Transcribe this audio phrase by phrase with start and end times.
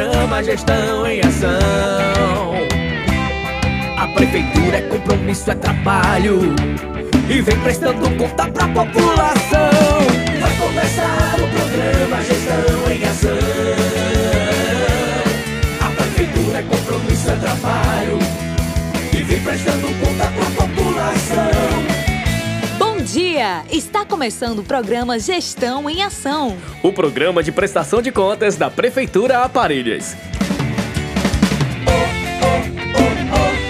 [0.00, 2.54] programa Gestão em Ação.
[3.98, 6.54] A prefeitura é compromisso, é trabalho
[7.28, 9.70] e vem prestando conta pra população.
[10.40, 11.09] Vai começar
[24.10, 26.58] começando o programa Gestão em Ação.
[26.82, 30.16] O programa de prestação de contas da Prefeitura Aparelhas.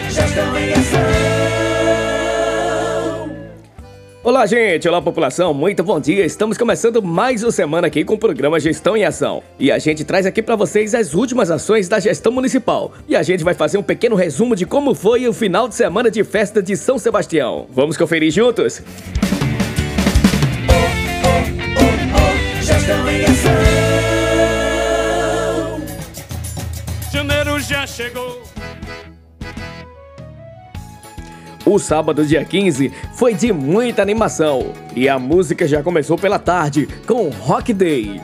[0.09, 1.01] Gestão em Ação.
[4.25, 4.89] Olá, gente!
[4.89, 5.53] Olá, população!
[5.53, 6.25] Muito bom dia!
[6.25, 9.43] Estamos começando mais uma semana aqui com o programa Gestão em Ação.
[9.59, 12.93] E a gente traz aqui para vocês as últimas ações da gestão municipal.
[13.07, 16.11] E a gente vai fazer um pequeno resumo de como foi o final de semana
[16.11, 17.67] de festa de São Sebastião.
[17.71, 18.83] Vamos conferir juntos?
[18.83, 19.40] Gestão
[27.71, 28.43] já chegou.
[31.65, 36.89] O sábado, dia 15, foi de muita animação e a música já começou pela tarde
[37.07, 38.21] com Rock Day.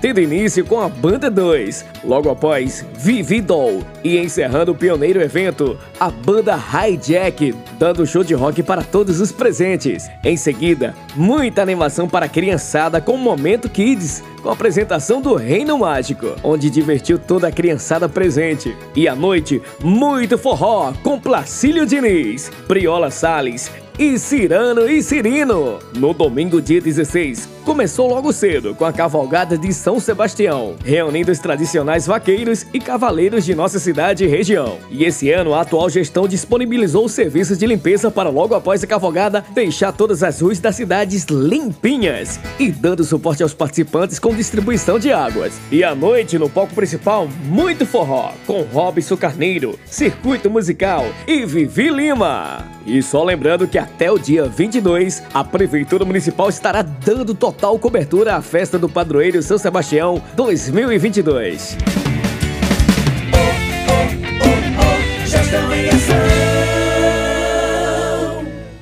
[0.00, 5.78] Tendo início com a Banda 2, logo após Vivi Doll e encerrando o pioneiro evento,
[5.98, 10.10] a banda Hijack, dando show de rock para todos os presentes.
[10.24, 15.34] Em seguida, muita animação para a criançada com o Momento Kids, com a apresentação do
[15.34, 18.74] Reino Mágico, onde divertiu toda a criançada presente.
[18.96, 25.78] E à noite, muito forró com Placílio Diniz, Priola Salles e Cirano e Cirino.
[25.94, 31.38] No domingo, dia 16, começou logo cedo com a cavalgada de São Sebastião, reunindo os
[31.38, 34.78] tradicionais vaqueiros e cavaleiros de nossa cidade e região.
[34.90, 39.44] E esse ano, a atual gestão disponibilizou serviços de limpeza para logo após a cavalgada
[39.52, 45.12] deixar todas as ruas das cidades limpinhas e dando suporte aos participantes com distribuição de
[45.12, 45.54] águas.
[45.70, 51.88] E à noite, no palco principal, muito forró, com Robson Carneiro, circuito musical e Vivi
[51.90, 52.64] Lima.
[52.86, 58.36] E só lembrando que até o dia 22, a Prefeitura Municipal estará dando total cobertura
[58.36, 61.76] à festa do Padroeiro São Sebastião 2022.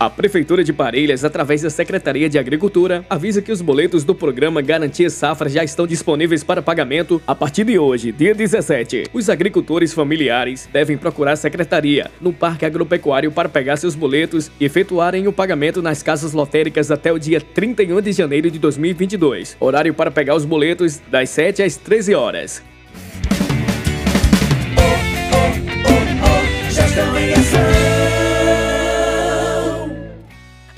[0.09, 4.63] A Prefeitura de Parelhas, através da Secretaria de Agricultura, avisa que os boletos do programa
[4.63, 9.11] Garantia Safra já estão disponíveis para pagamento a partir de hoje, dia 17.
[9.13, 14.65] Os agricultores familiares devem procurar a Secretaria no Parque Agropecuário para pegar seus boletos e
[14.65, 19.59] efetuarem o pagamento nas casas lotéricas até o dia 31 de janeiro de 2022.
[19.61, 22.63] Horário para pegar os boletos das 7 às 13 horas.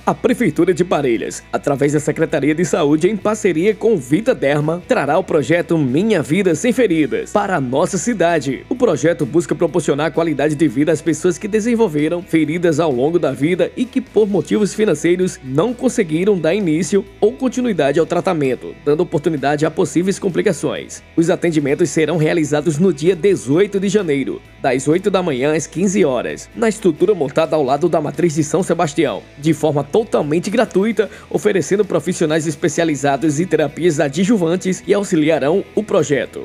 [0.06, 5.18] A Prefeitura de Parelhas, através da Secretaria de Saúde em parceria com Vita Derma, trará
[5.18, 8.64] o projeto Minha Vida Sem Feridas para a nossa cidade.
[8.70, 13.30] O projeto busca proporcionar qualidade de vida às pessoas que desenvolveram feridas ao longo da
[13.30, 19.02] vida e que, por motivos financeiros, não conseguiram dar início ou continuidade ao tratamento, dando
[19.02, 21.02] oportunidade a possíveis complicações.
[21.14, 26.04] Os atendimentos serão realizados no dia 18 de janeiro, das 8 da manhã às 15
[26.04, 31.10] horas, na estrutura montada ao lado da Matriz de São Sebastião, de forma totalmente gratuita,
[31.28, 36.43] oferecendo profissionais especializados em terapias adjuvantes e auxiliarão o projeto.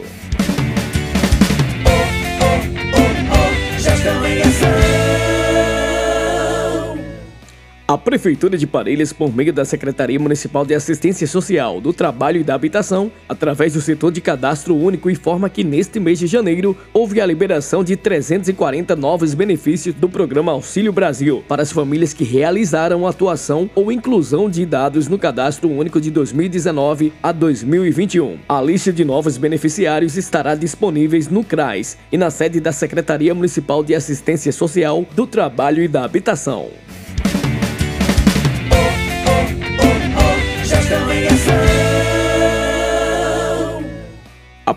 [7.96, 12.44] A Prefeitura de Parelhas, por meio da Secretaria Municipal de Assistência Social, do Trabalho e
[12.44, 17.22] da Habitação, através do setor de cadastro único, informa que neste mês de janeiro houve
[17.22, 23.08] a liberação de 340 novos benefícios do programa Auxílio Brasil para as famílias que realizaram
[23.08, 28.40] atuação ou inclusão de dados no cadastro único de 2019 a 2021.
[28.50, 33.86] A lista de novos beneficiários estará disponível no CRAS e na sede da Secretaria Municipal
[33.86, 36.68] de Assistência Social, do Trabalho e da Habitação.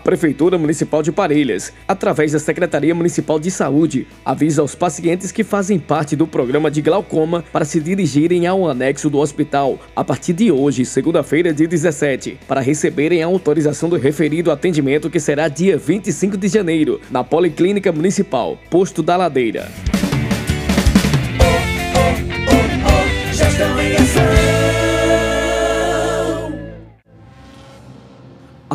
[0.09, 5.77] Prefeitura Municipal de Parelhas, através da Secretaria Municipal de Saúde, avisa aos pacientes que fazem
[5.77, 10.51] parte do programa de glaucoma para se dirigirem ao anexo do hospital a partir de
[10.51, 16.35] hoje, segunda-feira, dia 17, para receberem a autorização do referido atendimento que será dia 25
[16.37, 19.69] de janeiro, na Policlínica Municipal, Posto da Ladeira.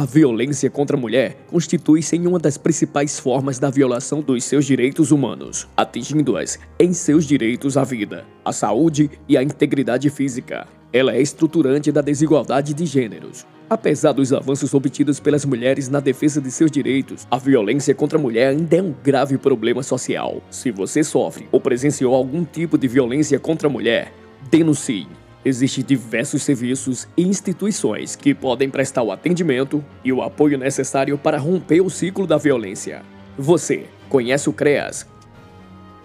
[0.04, 4.66] A violência contra a mulher constitui-se em uma das principais formas da violação dos seus
[4.66, 10.66] direitos humanos, atingindo-as em seus direitos à vida, à saúde e à integridade física.
[10.92, 16.38] Ela é estruturante da desigualdade de gêneros, Apesar dos avanços obtidos pelas mulheres na defesa
[16.38, 20.42] de seus direitos, a violência contra a mulher ainda é um grave problema social.
[20.50, 24.12] Se você sofre ou presenciou algum tipo de violência contra a mulher,
[24.50, 25.06] denuncie.
[25.44, 31.38] Existem diversos serviços e instituições que podem prestar o atendimento e o apoio necessário para
[31.38, 33.02] romper o ciclo da violência.
[33.36, 35.06] Você conhece o CREAS,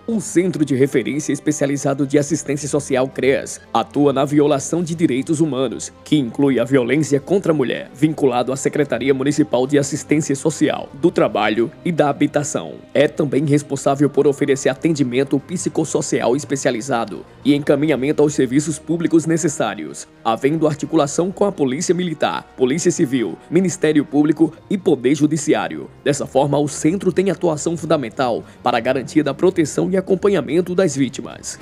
[0.10, 5.94] um centro de referência especializado de assistência social CREAS atua na violação de direitos humanos,
[6.04, 11.12] que inclui a violência contra a mulher, vinculado à Secretaria Municipal de Assistência Social, do
[11.12, 12.74] Trabalho e da Habitação.
[12.92, 20.68] É também responsável por oferecer atendimento psicossocial especializado e encaminhamento aos serviços públicos necessários, havendo
[20.68, 25.88] articulação com a Polícia Militar, Polícia Civil, Ministério Público e Poder Judiciário.
[26.04, 30.96] Dessa forma, o centro tem atuação fundamental para a garantia da proteção e acompanhamento das
[30.96, 31.60] vítimas.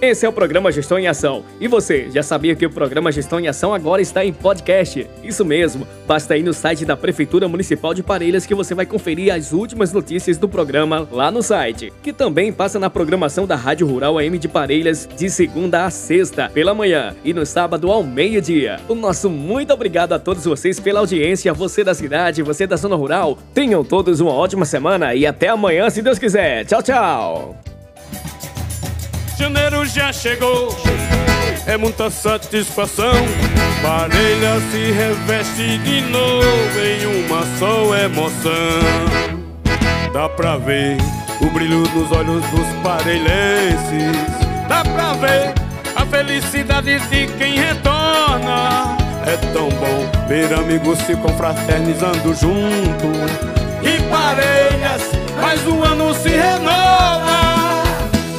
[0.00, 1.44] Esse é o programa Gestão em Ação.
[1.60, 5.10] E você, já sabia que o programa Gestão em Ação agora está em podcast?
[5.24, 9.34] Isso mesmo, basta ir no site da Prefeitura Municipal de Parelhas que você vai conferir
[9.34, 13.88] as últimas notícias do programa lá no site, que também passa na programação da Rádio
[13.88, 18.78] Rural AM de Parelhas de segunda a sexta, pela manhã e no sábado ao meio-dia.
[18.88, 22.94] O nosso muito obrigado a todos vocês pela audiência, você da cidade, você da zona
[22.94, 23.36] rural.
[23.52, 26.64] Tenham todos uma ótima semana e até amanhã, se Deus quiser.
[26.66, 27.67] Tchau, tchau!
[29.38, 30.76] Janeiro já chegou,
[31.64, 33.14] é muita satisfação.
[33.80, 36.44] Parelha se reveste de novo
[36.80, 38.52] em uma só emoção.
[40.12, 40.96] Dá pra ver
[41.40, 44.16] o brilho nos olhos dos parelhenses.
[44.68, 45.54] Dá pra ver
[45.94, 48.96] a felicidade de quem retorna.
[49.24, 53.06] É tão bom ver amigos se confraternizando junto.
[53.84, 55.02] E parelhas,
[55.40, 57.57] mais um ano se renova.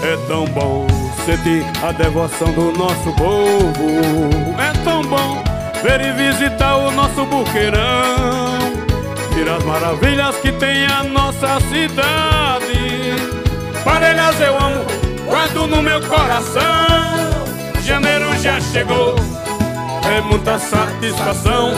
[0.02, 0.88] É tão bom
[1.26, 4.56] sentir a devoção do nosso povo.
[4.58, 5.44] É tão bom
[5.84, 8.60] ver e visitar o nosso buqueirão.
[9.34, 13.14] Ver as maravilhas que tem a nossa cidade.
[13.84, 14.86] Parelhas eu amo,
[15.26, 16.64] guardo no meu coração.
[17.84, 19.16] Janeiro já chegou,
[20.16, 21.74] é muita satisfação.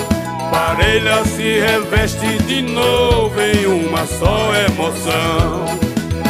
[0.51, 5.65] Parelha se reveste de novo em uma só emoção.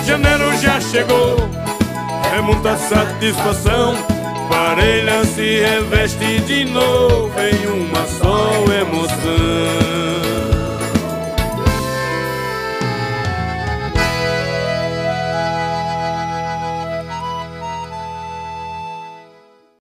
[0.05, 1.37] Janeiro já chegou
[2.31, 3.95] é muita satisfação.
[4.49, 8.30] Parelha se reveste de novo em uma só.